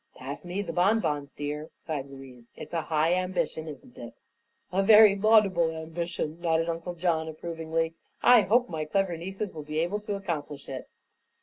[0.15, 2.49] "Pass me the bonbons, dear," sighed Louise.
[2.55, 4.15] "It's a high ambition, isn't it?"
[4.73, 7.93] "A very laudable ambition," added Uncle John approvingly.
[8.23, 10.89] "I hope my clever nieces will be able to accomplish it."